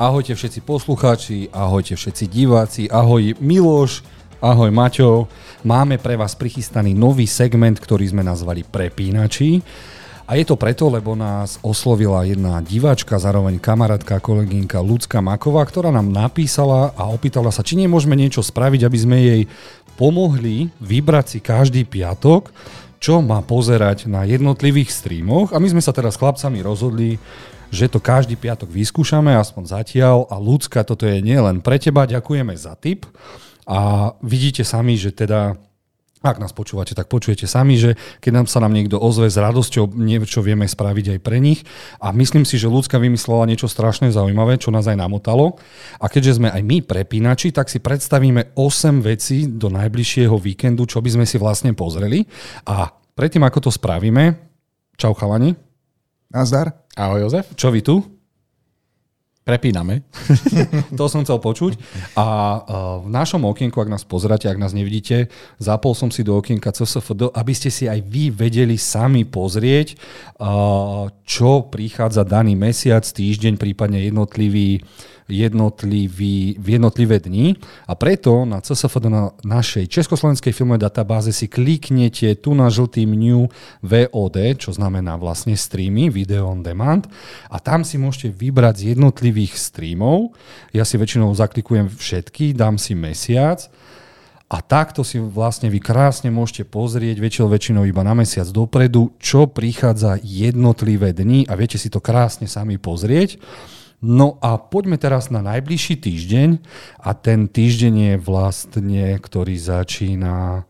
[0.00, 4.00] Ahojte všetci poslucháči, ahojte všetci diváci, ahoj Miloš,
[4.40, 5.28] ahoj Maťo.
[5.60, 9.60] Máme pre vás prichystaný nový segment, ktorý sme nazvali Prepínači.
[10.24, 15.92] A je to preto, lebo nás oslovila jedna diváčka, zároveň kamarátka, kolegynka Lucka Maková, ktorá
[15.92, 19.42] nám napísala a opýtala sa, či nemôžeme niečo spraviť, aby sme jej
[20.00, 22.48] pomohli vybrať si každý piatok,
[23.04, 25.52] čo má pozerať na jednotlivých streamoch.
[25.52, 27.20] A my sme sa teraz s chlapcami rozhodli,
[27.70, 30.26] že to každý piatok vyskúšame, aspoň zatiaľ.
[30.28, 33.06] A ľudská, toto je nielen pre teba, ďakujeme za tip.
[33.70, 35.54] A vidíte sami, že teda
[36.20, 39.96] ak nás počúvate, tak počujete sami, že keď nám sa nám niekto ozve s radosťou,
[39.96, 41.64] niečo vieme spraviť aj pre nich.
[41.96, 45.56] A myslím si, že ľudská vymyslela niečo strašne zaujímavé, čo nás aj namotalo.
[45.96, 51.00] A keďže sme aj my prepínači, tak si predstavíme 8 vecí do najbližšieho víkendu, čo
[51.00, 52.28] by sme si vlastne pozreli.
[52.68, 54.36] A predtým, ako to spravíme,
[55.00, 55.69] čau chalani.
[56.30, 56.70] Nazdar.
[56.94, 57.50] Ahoj Jozef.
[57.58, 57.98] Čo vy tu?
[59.42, 60.06] Prepíname.
[60.98, 61.74] to som chcel počuť.
[62.14, 62.26] A
[63.02, 65.26] v našom okienku, ak nás pozeráte, ak nás nevidíte,
[65.58, 69.98] zapol som si do okienka CSFD, aby ste si aj vy vedeli sami pozrieť,
[71.26, 74.86] čo prichádza daný mesiac, týždeň, prípadne jednotlivý
[75.30, 82.36] jednotlivý, v jednotlivé dni a preto na CSFD na našej československej filmovej databáze si kliknete
[82.38, 83.48] tu na žltý menu
[83.80, 87.06] VOD, čo znamená vlastne streamy, video on demand
[87.48, 90.34] a tam si môžete vybrať z jednotlivých streamov.
[90.74, 93.70] Ja si väčšinou zaklikujem všetky, dám si mesiac
[94.50, 99.46] a takto si vlastne vy krásne môžete pozrieť väčšinou, väčšinou iba na mesiac dopredu, čo
[99.46, 103.38] prichádza jednotlivé dni a viete si to krásne sami pozrieť.
[104.00, 106.56] No a poďme teraz na najbližší týždeň
[107.04, 110.64] a ten týždeň je vlastne, ktorý začína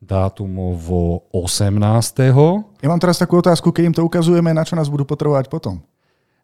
[0.00, 1.76] dátumovo 18.
[2.80, 5.84] Ja mám teraz takú otázku, keď im to ukazujeme, na čo nás budú potrebovať potom?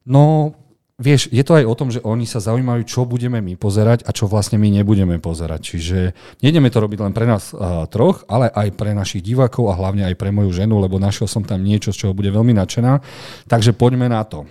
[0.04, 0.52] No,
[1.00, 4.12] vieš, je to aj o tom, že oni sa zaujímajú, čo budeme my pozerať a
[4.12, 5.72] čo vlastne my nebudeme pozerať.
[5.72, 5.98] Čiže
[6.44, 10.04] nejdeme to robiť len pre nás uh, troch, ale aj pre našich divákov a hlavne
[10.04, 13.00] aj pre moju ženu, lebo našiel som tam niečo, z čoho bude veľmi nadšená.
[13.48, 14.44] Takže poďme na to.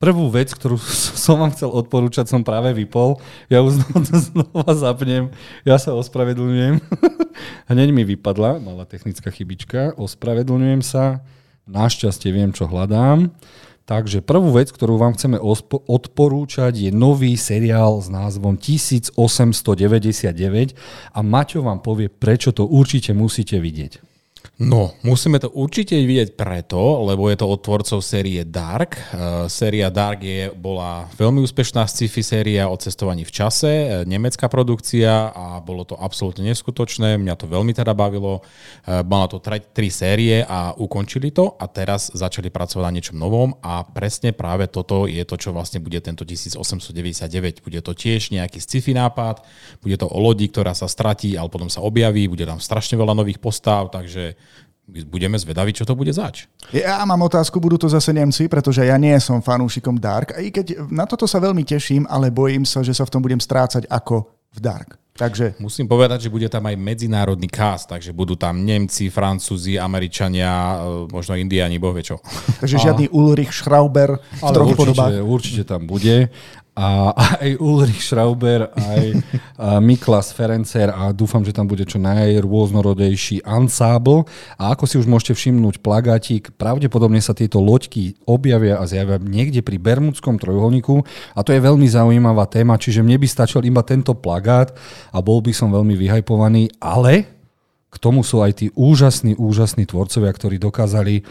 [0.00, 0.80] Prvú vec, ktorú
[1.28, 3.20] som vám chcel odporúčať, som práve vypol.
[3.52, 3.84] Ja už
[4.32, 5.28] znova zapnem.
[5.68, 6.80] Ja sa ospravedlňujem.
[7.70, 9.92] Hneď mi vypadla, malá technická chybička.
[10.00, 11.20] Ospravedlňujem sa.
[11.68, 13.28] Našťastie viem, čo hľadám.
[13.84, 15.36] Takže prvú vec, ktorú vám chceme
[15.84, 19.12] odporúčať, je nový seriál s názvom 1899
[21.12, 24.09] a Maťo vám povie, prečo to určite musíte vidieť.
[24.60, 28.92] No, musíme to určite vidieť preto, lebo je to od tvorcov série Dark.
[29.08, 34.52] Uh, séria Dark je, bola veľmi úspešná sci-fi séria o cestovaní v čase, uh, nemecká
[34.52, 37.16] produkcia a bolo to absolútne neskutočné.
[37.16, 38.44] Mňa to veľmi teda bavilo.
[38.84, 43.16] Uh, mala to tri, tri série a ukončili to a teraz začali pracovať na niečom
[43.16, 47.64] novom a presne práve toto je to, čo vlastne bude tento 1899.
[47.64, 49.40] Bude to tiež nejaký sci-fi nápad,
[49.80, 53.16] bude to o lodi, ktorá sa stratí, ale potom sa objaví, bude tam strašne veľa
[53.16, 54.29] nových postav, takže
[54.90, 56.50] budeme zvedaví, čo to bude zač.
[56.74, 60.34] Ja mám otázku, budú to zase Nemci, pretože ja nie som fanúšikom Dark.
[60.34, 63.22] A i keď na toto sa veľmi teším, ale bojím sa, že sa v tom
[63.22, 64.98] budem strácať ako v Dark.
[65.20, 65.60] Takže...
[65.60, 71.12] Musím povedať, že bude tam aj medzinárodný cast, takže budú tam Nemci, Francúzi, Američania, e,
[71.12, 72.24] možno Indiani, boh vie čo.
[72.64, 72.82] Takže a...
[72.88, 76.32] žiadny Ulrich Schrauber v troch určite, určite tam bude
[76.74, 79.20] a aj Ulrich Schrauber, aj
[79.82, 84.24] Miklas Ferencer a dúfam, že tam bude čo najrôznorodejší ansábl.
[84.56, 89.60] A ako si už môžete všimnúť plagátik, pravdepodobne sa tieto loďky objavia a zjavia niekde
[89.60, 91.02] pri Bermudskom trojuholníku
[91.34, 94.72] a to je veľmi zaujímavá téma, čiže mne by stačil iba tento plagát
[95.10, 97.40] a bol by som veľmi vyhajpovaný, ale
[97.90, 101.26] k tomu sú aj tí úžasní, úžasní tvorcovia, ktorí dokázali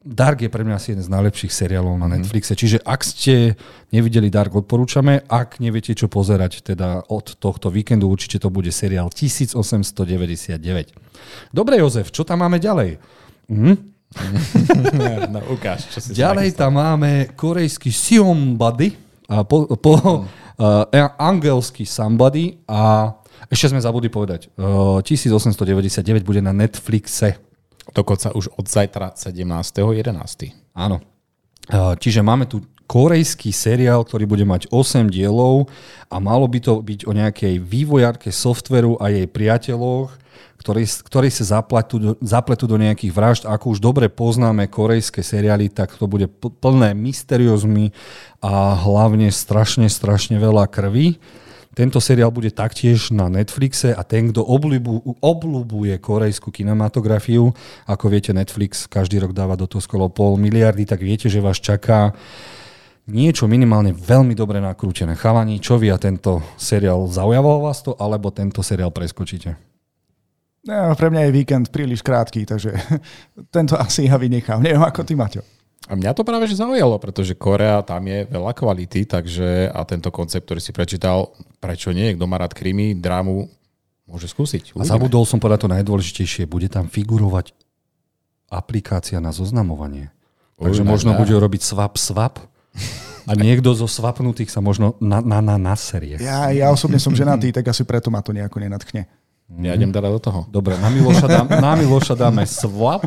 [0.00, 2.24] Dark je pre mňa asi jeden z najlepších seriálov na mhm.
[2.24, 3.52] Netflixe, čiže ak ste
[3.92, 5.28] nevideli Dark, odporúčame.
[5.28, 10.56] Ak neviete, čo pozerať teda od tohto víkendu, určite to bude seriál 1899.
[11.52, 12.96] Dobre, Jozef, čo tam máme ďalej?
[13.52, 13.76] Hm?
[15.36, 18.96] no, ukáž, čo si Ďalej tam máme korejský Somebody
[19.28, 23.12] a po, po uh, angelský Somebody a
[23.52, 27.49] ešte sme zabudli povedať, uh, 1899 bude na Netflixe.
[27.90, 30.54] Dokonca už od zajtra 17.11.
[30.74, 31.02] Áno.
[31.70, 35.70] Čiže máme tu korejský seriál, ktorý bude mať 8 dielov
[36.10, 40.10] a malo by to byť o nejakej vývojárke softveru a jej priateľoch,
[40.58, 43.42] ktorí, ktorí sa zapletú zapletú do nejakých vražd.
[43.46, 46.26] Ako už dobre poznáme korejské seriály, tak to bude
[46.58, 47.94] plné mysteriózmy
[48.42, 51.22] a hlavne strašne, strašne veľa krvi.
[51.70, 54.42] Tento seriál bude taktiež na Netflixe a ten, kto
[55.22, 57.54] obľúbuje korejskú kinematografiu,
[57.86, 61.62] ako viete, Netflix každý rok dáva do toho skoro pol miliardy, tak viete, že vás
[61.62, 62.10] čaká
[63.06, 65.14] niečo minimálne veľmi dobre nakrútené.
[65.14, 69.54] Chalani, čo vy a tento seriál zaujával vás to, alebo tento seriál preskočíte?
[70.66, 72.74] No, pre mňa je víkend príliš krátky, takže
[73.54, 74.58] tento asi ja vynechám.
[74.58, 75.59] Neviem, ako ty, Maťo.
[75.88, 80.12] A mňa to práve že zaujalo, pretože Korea, tam je veľa kvality, takže a tento
[80.12, 83.48] koncept, ktorý si prečítal, prečo nie, kto má rád krimi, drámu,
[84.04, 84.76] môže skúsiť.
[84.76, 87.56] A zabudol som povedať to najdôležitejšie, bude tam figurovať
[88.52, 90.12] aplikácia na zoznamovanie.
[90.60, 92.36] Takže možno bude robiť swap swap
[93.24, 96.20] a niekto zo swapnutých sa možno na, na, na, na série.
[96.20, 99.08] Ja, ja osobne som ženatý, tak asi preto ma to nejako nenatchne.
[99.58, 100.46] Ja idem teda do toho.
[100.46, 103.02] Dobre, na Miloša, dám, na Miloša dáme swap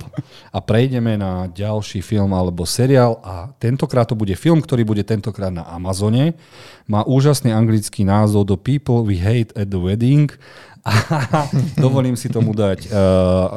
[0.52, 5.56] a prejdeme na ďalší film alebo seriál a tentokrát to bude film, ktorý bude tentokrát
[5.56, 6.36] na Amazone.
[6.84, 10.36] Má úžasný anglický názov The People We Hate at the Wedding
[10.84, 10.92] a
[11.80, 13.48] dovolím si tomu dať uh, uh,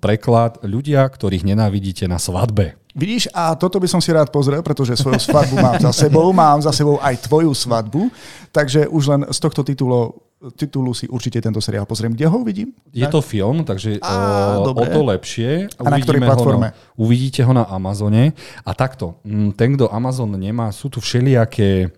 [0.00, 2.80] preklad ľudia, ktorých nenávidíte na svadbe.
[2.94, 6.62] Vidíš, a toto by som si rád pozrel, pretože svoju svadbu mám za sebou, mám
[6.62, 8.06] za sebou aj tvoju svadbu,
[8.54, 10.14] takže už len z tohto titulu
[10.52, 12.12] titulu si určite tento seriál pozriem.
[12.12, 12.76] Kde ho uvidím?
[12.92, 15.72] Je to film, takže a, o, o to lepšie.
[15.80, 16.68] A na ktorej platforme?
[16.70, 18.36] Ho na, uvidíte ho na Amazone.
[18.66, 21.88] A takto, mm, ten, kto Amazon nemá, sú tu všelijaké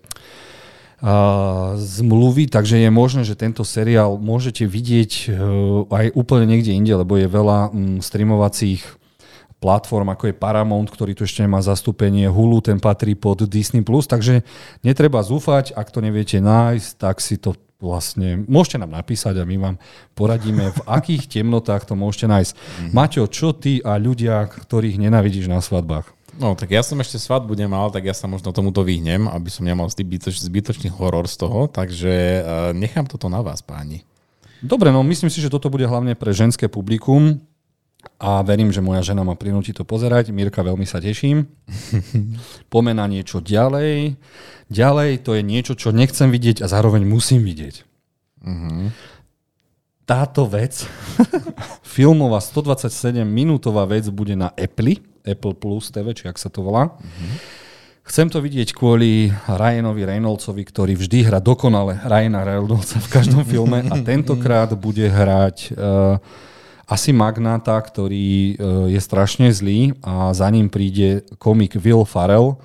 [1.03, 5.35] uh, zmluvy, takže je možné, že tento seriál môžete vidieť uh,
[5.91, 8.85] aj úplne niekde inde, lebo je veľa um, streamovacích
[9.57, 14.45] platform, ako je Paramount, ktorý tu ešte nemá zastúpenie, Hulu, ten patrí pod Disney+, takže
[14.85, 19.57] netreba zúfať, ak to neviete nájsť, tak si to vlastne môžete nám napísať a my
[19.57, 19.75] vám
[20.17, 22.51] poradíme, v akých temnotách to môžete nájsť.
[22.53, 22.91] Mm-hmm.
[22.93, 26.09] Maťo, čo ty a ľudia, ktorých nenavidíš na svadbách?
[26.37, 29.65] No, tak ja som ešte svadbu nemal, tak ja sa možno tomuto vyhnem, aby som
[29.65, 32.43] nemal zbytoč, zbytočný horor z toho, takže uh,
[32.77, 34.05] nechám toto na vás, páni.
[34.61, 37.41] Dobre, no myslím si, že toto bude hlavne pre ženské publikum
[38.17, 40.33] a verím, že moja žena ma prinúti to pozerať.
[40.33, 41.45] Mirka, veľmi sa teším.
[42.73, 44.17] Pomena niečo ďalej.
[44.67, 47.85] Ďalej to je niečo, čo nechcem vidieť a zároveň musím vidieť.
[48.41, 48.89] Uh-huh.
[50.07, 50.87] Táto vec,
[51.97, 56.95] filmová 127 minútová vec bude na Apple, Apple Plus TV, či ak sa to volá.
[56.95, 57.35] Uh-huh.
[58.07, 63.83] Chcem to vidieť kvôli Ryanovi Reynoldsovi, ktorý vždy hrá dokonale Ryana Reynoldsa v každom filme
[63.83, 66.15] a tentokrát bude hrať uh,
[66.87, 72.55] asi magnáta, ktorý uh, je strašne zlý a za ním príde komik Will Farrell,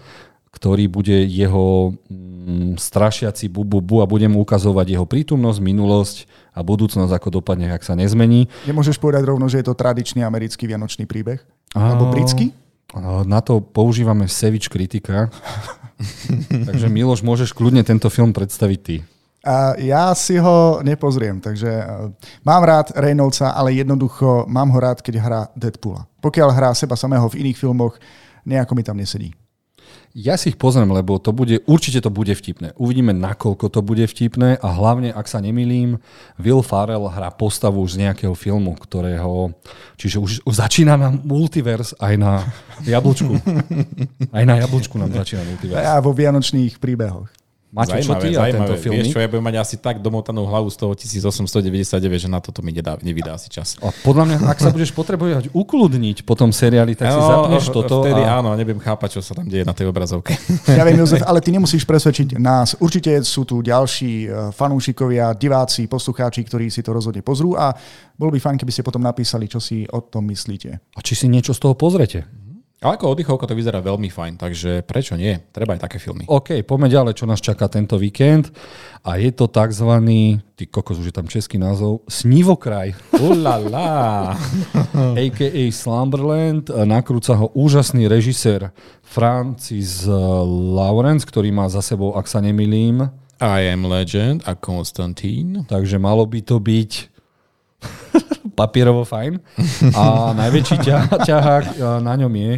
[0.55, 6.17] ktorý bude jeho mm, strašiaci bu, bu, bu a bude mu ukazovať jeho prítomnosť, minulosť
[6.55, 8.47] a budúcnosť, ako dopadne, ak sa nezmení.
[8.69, 11.43] Nemôžeš povedať rovno, že je to tradičný americký vianočný príbeh?
[11.75, 12.55] Alebo britský?
[13.25, 15.33] Na to používame Sevič kritika.
[16.69, 18.97] takže Miloš, môžeš kľudne tento film predstaviť ty.
[19.43, 21.85] A ja si ho nepozriem, takže e,
[22.47, 26.07] mám rád Reynoldsa, ale jednoducho mám ho rád, keď hrá Deadpoola.
[26.23, 27.99] Pokiaľ hrá seba samého v iných filmoch,
[28.47, 29.35] nejako mi tam nesedí.
[30.13, 32.77] Ja si ich pozriem, lebo to bude, určite to bude vtipné.
[32.77, 35.97] Uvidíme, nakoľko to bude vtipné a hlavne, ak sa nemilím,
[36.37, 39.57] Will Farrell hrá postavu už z nejakého filmu, ktorého...
[39.97, 42.45] Čiže už, už začína nám multivers aj na
[42.85, 43.41] jablčku.
[44.37, 45.81] Aj na jablčku nám začína multivers.
[45.81, 47.42] A vo vianočných príbehoch.
[47.73, 49.01] Máte čo ty a tento film?
[49.01, 51.89] Vieš čo, ja budem mať asi tak domotanú hlavu z toho 1899,
[52.21, 53.81] že na toto mi nedá, nevydá asi čas.
[53.81, 57.65] A podľa mňa, ak sa budeš potrebovať ukludniť po tom seriáli, tak no, si zapneš
[57.73, 58.05] toto.
[58.05, 58.45] Vtedy a...
[58.45, 60.37] áno, nebudem chápať, čo sa tam deje na tej obrazovke.
[60.69, 62.77] Ja viem, Jozef, ale ty nemusíš presvedčiť nás.
[62.77, 67.73] Určite sú tu ďalší e, fanúšikovia, diváci, poslucháči, ktorí si to rozhodne pozrú a
[68.21, 70.77] bolo by fajn, keby ste potom napísali, čo si o tom myslíte.
[70.93, 72.43] A či si niečo z toho pozrete.
[72.83, 75.39] Ale ako oddychovka to vyzerá veľmi fajn, takže prečo nie?
[75.55, 76.27] Treba aj také filmy.
[76.27, 78.51] OK, poďme ďalej, čo nás čaká tento víkend.
[79.07, 79.87] A je to tzv.
[80.59, 82.03] Ty kokos, už je tam český názov.
[82.11, 82.99] Snívokraj.
[83.23, 84.35] Ulala.
[85.23, 85.63] A.k.a.
[85.71, 86.75] Slumberland.
[86.83, 88.75] Nakrúca ho úžasný režisér
[89.07, 90.03] Francis
[90.75, 93.07] Lawrence, ktorý má za sebou, ak sa nemilím,
[93.43, 95.67] I am Legend a Konstantín.
[95.67, 97.12] Takže malo by to byť
[98.53, 99.41] papierovo fajn.
[99.97, 100.77] A najväčší
[101.25, 102.53] ťahák e, na ňom je,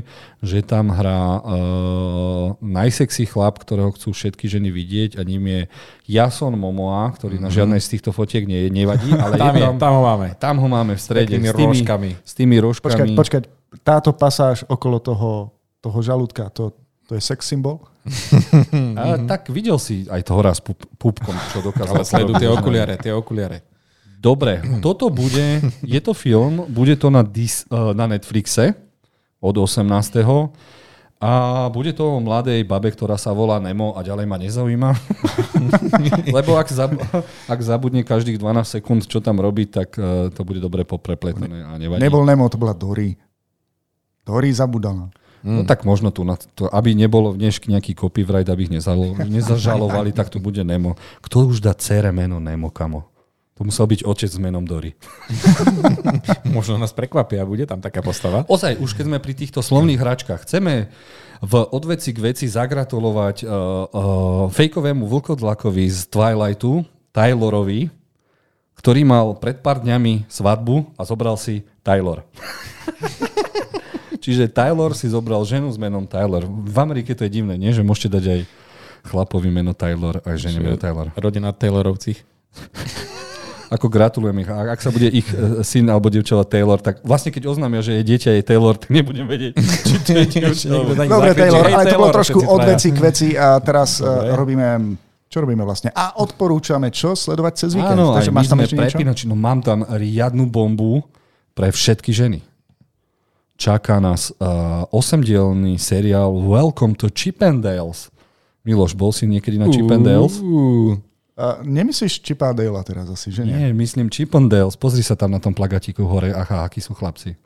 [0.44, 5.60] že tam hrá uh, najsexy chlap, ktorého chcú všetky ženy vidieť a ním je
[6.04, 7.48] Jason Momoa, ktorý mm-hmm.
[7.48, 7.56] na mhm.
[7.56, 9.08] žiadnej z týchto fotiek nie, nevadí.
[9.16, 10.28] Ale tam, je, tam, tam ho máme.
[10.36, 11.32] Tam ho máme v strede.
[11.32, 12.10] S tými, rožkami.
[12.20, 12.92] S tými rožkami.
[12.92, 13.42] Počkať, počkať.
[13.80, 15.30] Táto pasáž okolo toho,
[15.80, 16.76] toho žalúdka, to,
[17.08, 17.80] to je sex symbol?
[19.00, 20.60] a, tak videl si aj toho raz
[21.00, 22.04] pupkom, čo dokázal.
[22.04, 23.73] Ale sleduj tie okuliare, tie okuliare.
[24.24, 28.72] Dobre, toto bude, je to film, bude to na, dis, uh, na Netflixe
[29.36, 29.92] od 18.
[31.20, 31.30] A
[31.68, 34.90] bude to o mladej babe, ktorá sa volá Nemo a ďalej ma nezaujíma.
[36.40, 36.96] Lebo ak, zab,
[37.44, 41.76] ak zabudne každých 12 sekúnd, čo tam robí, tak uh, to bude dobre poprepletené a
[41.76, 42.00] nevadí.
[42.00, 43.20] Nebol Nemo, to bola Dory.
[44.24, 45.12] Dory zabudala.
[45.44, 49.12] No tak možno tu, na to, aby nebolo v dnešky nejaký copyright, aby ich nezalo,
[49.20, 50.96] nezažalovali, tak tu bude Nemo.
[51.20, 53.13] Kto už dá cere meno Nemo, kamo?
[53.54, 54.98] To musel byť otec s menom Dory.
[56.56, 58.42] Možno nás prekvapia, bude tam taká postava.
[58.50, 60.90] Ozaj, už keď sme pri týchto slovných hračkách, chceme
[61.38, 63.64] v odveci k veci zagratulovať uh, uh,
[64.50, 66.82] fejkovému vlkodlakovi z Twilightu,
[67.14, 67.94] Taylorovi,
[68.74, 72.26] ktorý mal pred pár dňami svadbu a zobral si Taylor.
[74.24, 76.42] Čiže Taylor si zobral ženu s menom Taylor.
[76.48, 77.70] V Amerike to je divné, nie?
[77.70, 78.40] Že môžete dať aj
[79.14, 81.14] chlapovi meno Taylor, aj žene meno Taylor.
[81.14, 82.18] Rodina Taylorovcích.
[83.74, 84.48] Ako gratulujem ich.
[84.48, 87.98] A ak sa bude ich e, syn alebo dievčala Taylor, tak vlastne keď oznámia, že
[87.98, 89.58] je dieťa je Taylor, tak nebudem vedieť,
[89.90, 90.66] či to je dievča.
[91.10, 94.38] Dobre, Taylor, ale to bolo trošku od veci k veci a teraz Dobre.
[94.38, 94.68] robíme
[95.34, 95.90] čo robíme vlastne?
[95.90, 97.98] A odporúčame čo sledovať cez víkend.
[97.98, 101.02] Áno, Takže máš tam ešte prepínači, no mám tam riadnu bombu
[101.58, 102.38] pre všetky ženy.
[103.58, 108.14] Čaká nás uh, osemdielný seriál Welcome to Chippendales.
[108.62, 110.38] Miloš, bol si niekedy na Chippendales?
[110.38, 111.02] Uh,
[111.38, 113.54] uh, nemyslíš Chippendale teraz asi, že nie?
[113.54, 114.78] Nie, myslím Chippendales.
[114.78, 117.38] Pozri sa tam na tom plagatíku hore, aha, akí sú chlapci.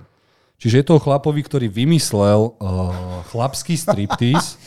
[0.58, 4.58] Čiže je to chlapovi, ktorý vymyslel uh, chlapský striptease.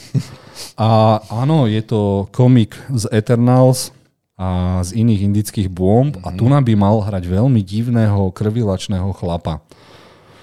[0.79, 3.91] a áno, je to komik z Eternals
[4.39, 6.15] a z iných indických bomb.
[6.15, 6.25] Mm-hmm.
[6.25, 9.59] A tu by mal hrať veľmi divného, krvilačného chlapa.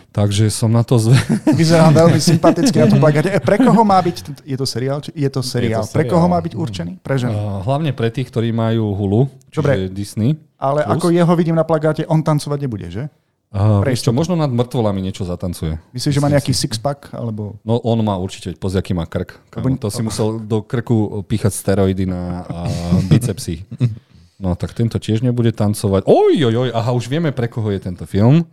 [0.09, 1.15] Takže som na to zve...
[1.61, 3.29] Vyzerám veľmi sympaticky na tom plagáte.
[3.29, 4.99] E, pre koho má byť, je to seriál?
[5.05, 5.85] Či je to seriál.
[5.85, 5.97] Je to seriál.
[6.01, 6.93] Pre koho má byť určený?
[7.05, 7.37] Pre ženy?
[7.63, 10.41] Hlavne pre tých, ktorí majú Hulu, čiže Dobre, Disney.
[10.57, 10.95] Ale plus.
[10.97, 13.05] ako jeho vidím na plagáte, on tancovať nebude, že?
[13.49, 15.81] Uh, čo, možno nad mŕtvolami niečo zatancuje.
[15.97, 17.17] Myslíš, že má nejaký six-pack?
[17.17, 17.57] Alebo...
[17.65, 19.41] No on má určite, pozri, aký má krk.
[19.49, 23.65] Kamo, to si musel do krku píchať steroidy na uh, bicepsy.
[24.39, 26.07] No tak tento tiež nebude tancovať.
[26.07, 28.47] Oj, oj, oj, aha, už vieme, pre koho je tento film.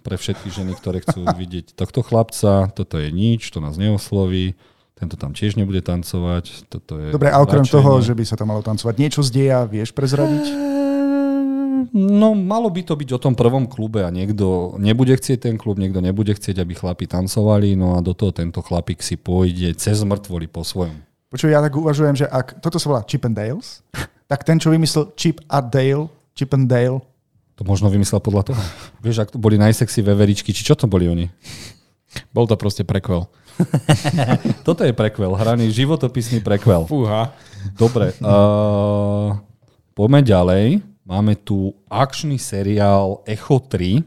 [0.00, 2.72] Pre všetky ženy, ktoré chcú vidieť tohto chlapca.
[2.72, 4.56] Toto je nič, to nás neosloví.
[4.96, 6.68] Tento tam tiež nebude tancovať.
[6.68, 9.64] Toto je Dobre, a okrem toho, že by sa tam malo tancovať, niečo z deja
[9.64, 10.70] vieš prezradiť?
[11.90, 15.80] No, malo by to byť o tom prvom klube a niekto nebude chcieť ten klub,
[15.80, 20.04] niekto nebude chcieť, aby chlapi tancovali, no a do toho tento chlapík si pôjde cez
[20.04, 21.00] mŕtvoly po svojom.
[21.32, 23.80] Počuj, ja tak uvažujem, že ak toto sa volá Chip and Dales,
[24.30, 27.00] tak ten, čo vymyslel Chip a Dale, Chip and Dale,
[27.60, 28.62] to možno vymyslel podľa toho.
[29.04, 31.28] Vieš, ak to boli najsexy veveričky, či čo to boli oni?
[32.34, 33.28] Bol to proste prekvel.
[34.66, 36.88] Toto je prekvel, hraný životopisný prekvel.
[36.88, 37.36] Fúha.
[37.76, 39.36] Dobre, uh,
[39.92, 40.64] poďme ďalej.
[41.04, 44.00] Máme tu akčný seriál Echo 3,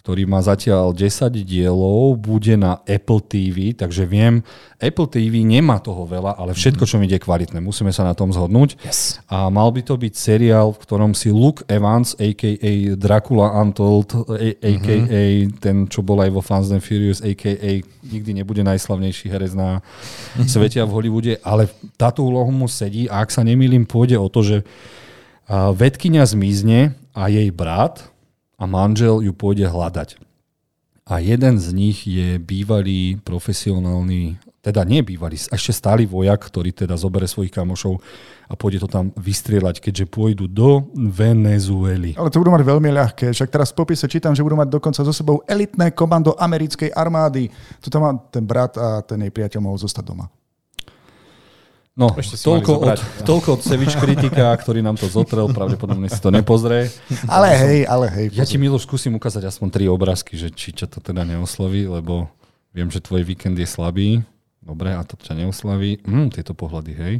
[0.00, 4.40] ktorý má zatiaľ 10 dielov, bude na Apple TV, takže viem,
[4.80, 8.32] Apple TV nemá toho veľa, ale všetko, čo mi ide kvalitné, musíme sa na tom
[8.32, 8.80] zhodnúť.
[8.80, 9.20] Yes.
[9.28, 12.96] A mal by to byť seriál, v ktorom si Luke Evans, a.k.a.
[12.96, 14.96] Dracula Untold, a.k.a.
[15.04, 15.60] Mm-hmm.
[15.60, 17.84] ten, čo bol aj vo Fast and Furious, a.k.a.
[18.08, 19.84] nikdy nebude najslavnejší herec na
[20.48, 21.68] svete a v Hollywoode, ale
[22.00, 24.58] táto úlohu mu sedí a ak sa nemýlim, pôjde o to, že
[25.50, 28.06] Vedkynia zmizne a jej brat
[28.60, 30.20] a manžel ju pôjde hľadať.
[31.08, 36.94] A jeden z nich je bývalý profesionálny, teda nie bývalý, ešte stály vojak, ktorý teda
[36.94, 37.98] zobere svojich kamošov
[38.46, 42.14] a pôjde to tam vystrieľať, keďže pôjdu do Venezuely.
[42.14, 43.26] Ale to budú mať veľmi ľahké.
[43.32, 47.50] Však teraz v popise čítam, že budú mať dokonca so sebou elitné komando americkej armády.
[47.90, 50.30] Tam má ten brat a ten jej priateľ mohol zostať doma.
[52.00, 52.96] No, toľko od,
[53.28, 56.88] toľko od Sevič kritika, ktorý nám to zotrel, pravdepodobne si to nepozrie.
[57.28, 58.26] Ale hej, ale hej.
[58.32, 62.32] Ja ti, Miloš, skúsim ukázať aspoň tri obrázky, že či ťa to teda neosloví, lebo
[62.72, 64.24] viem, že tvoj víkend je slabý.
[64.64, 66.00] Dobre, a to ťa neoslaví.
[66.00, 67.14] Mm, tieto pohľady, hej.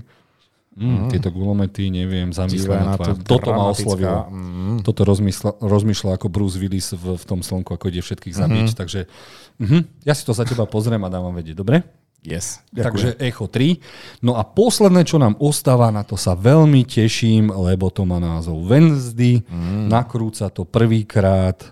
[0.81, 1.09] Mm, mm.
[1.13, 3.21] Tieto gulomety, neviem, zamyslená tvár.
[3.21, 4.33] Toto ma oslovilo.
[4.33, 4.81] Mm.
[4.81, 5.05] Toto
[5.61, 8.69] rozmýšľa ako Bruce Willis v, v tom slnku, ako ide všetkých zabiť.
[8.73, 8.77] Mm.
[8.81, 9.01] Takže
[9.61, 11.59] mm, ja si to za teba pozriem a dávam vedieť.
[11.59, 11.85] Dobre?
[12.21, 12.61] Yes.
[12.69, 12.85] Ďakujem.
[12.85, 13.81] Takže Echo 3.
[14.21, 18.61] No a posledné, čo nám ostáva, na to sa veľmi teším, lebo to má názov
[18.69, 19.41] Wednesday.
[19.49, 19.89] Mm.
[19.89, 21.65] Nakrúca to prvýkrát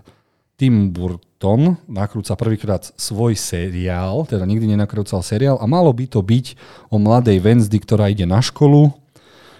[0.57, 6.45] Tim Burton, nakrúca prvýkrát svoj seriál, teda nikdy nenakrúcal seriál a malo by to byť
[6.91, 8.91] o mladej Wednesday, ktorá ide na školu,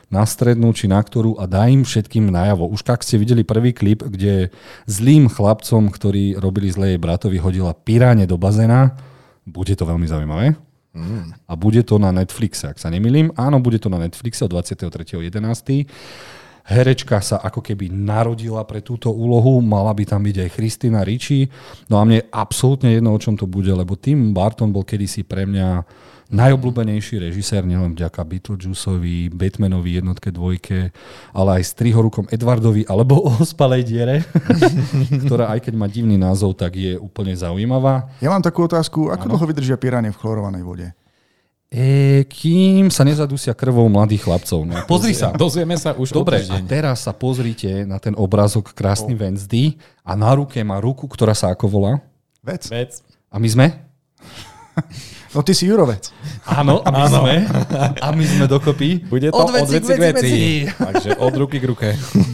[0.09, 2.65] na strednú či na ktorú a dá im všetkým najavo.
[2.65, 4.49] Už tak ste videli prvý klip, kde
[4.89, 8.97] zlým chlapcom, ktorí robili zlej bratovi, hodila piráne do bazéna.
[9.45, 10.68] Bude to veľmi zaujímavé.
[11.47, 13.29] A bude to na Netflixe, ak sa nemýlim.
[13.37, 15.85] Áno, bude to na Netflixe od 23.11.
[16.69, 21.49] Herečka sa ako keby narodila pre túto úlohu, mala by tam byť aj Christina Ricci.
[21.89, 25.25] No a mne je absolútne jedno, o čom to bude, lebo Tim Barton bol kedysi
[25.25, 25.81] pre mňa
[26.29, 30.93] najobľúbenejší režisér, nielen vďaka Beetlejuiceovi, Batmanovi jednotke, dvojke,
[31.33, 34.21] ale aj s trihorukom Edwardovi alebo o spalej diere,
[35.25, 38.13] ktorá aj keď má divný názov, tak je úplne zaujímavá.
[38.21, 39.31] Ja mám takú otázku, ako ano?
[39.33, 40.87] dlho vydržia piranie v chlorovanej vode?
[41.69, 44.65] E, kým sa nezadusia krvou mladých chlapcov.
[44.65, 45.29] No, pozri sa.
[45.37, 49.21] Dozvieme sa už Dobre, a teraz sa pozrite na ten obrázok krásny oh.
[49.21, 52.01] Wednesday a na ruke má ruku, ktorá sa ako volá?
[52.41, 52.65] Vec.
[52.73, 53.05] Vec.
[53.29, 53.67] A my sme?
[55.29, 56.09] No ty si Jurovec.
[56.49, 57.21] Áno, a my Áno.
[57.21, 57.45] sme.
[58.01, 59.05] A my sme dokopy.
[59.05, 60.13] Bude to od veci, od veci k veci.
[60.17, 60.33] veci.
[60.73, 61.87] Takže od ruky k ruke.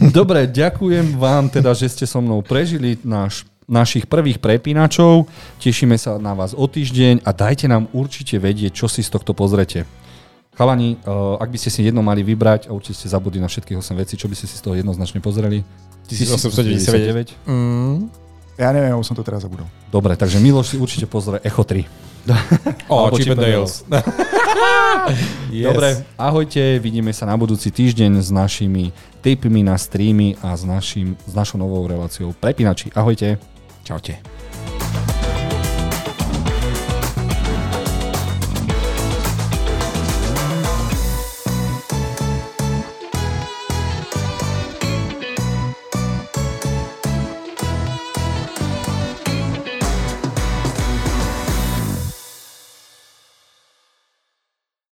[0.08, 5.26] Dobre, ďakujem vám teda, že ste so mnou prežili náš našich prvých prepínačov.
[5.58, 9.34] Tešíme sa na vás o týždeň a dajte nám určite vedieť, čo si z tohto
[9.34, 9.84] pozrete.
[10.56, 13.76] Chalani, uh, ak by ste si jedno mali vybrať a určite ste zabudli na všetkých
[13.76, 15.60] 8 vecí, čo by ste si z toho jednoznačne pozreli?
[16.08, 17.36] 1899.
[17.44, 18.08] Mm.
[18.56, 19.68] Ja neviem, už som to teraz zabudol.
[19.92, 21.84] Dobre, takže Miloš si určite pozrie Echo 3.
[22.88, 23.84] oh, Chip and Dales.
[25.52, 25.68] yes.
[25.68, 31.20] Dobre, ahojte, vidíme sa na budúci týždeň s našimi tipmi na streamy a s, našim,
[31.28, 32.88] s našou novou reláciou Prepínači.
[32.96, 33.55] Ahojte.
[33.86, 34.18] Čaute.